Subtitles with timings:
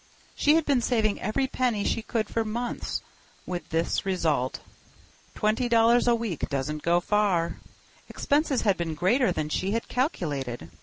[0.33, 3.03] She had been saving every penny she could for months,
[3.45, 4.59] with this result.
[5.35, 7.59] Twenty dollars a week doesn't go far.
[8.09, 10.71] Expenses had been greater than she had calculated.